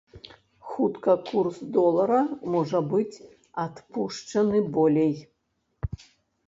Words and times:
Хутка 0.69 1.13
курс 1.27 1.57
долара 1.75 2.21
можа 2.55 2.79
быць 2.95 3.21
адпушчаны 3.67 4.65
болей. 4.79 5.15